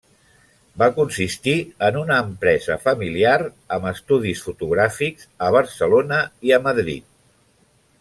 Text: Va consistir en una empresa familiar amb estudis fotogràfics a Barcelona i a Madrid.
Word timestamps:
Va 0.81 0.85
consistir 0.95 1.53
en 1.89 1.99
una 2.05 2.17
empresa 2.29 2.79
familiar 2.87 3.37
amb 3.77 3.89
estudis 3.93 4.45
fotogràfics 4.49 5.31
a 5.51 5.55
Barcelona 5.61 6.23
i 6.51 6.59
a 6.61 6.65
Madrid. 6.71 7.11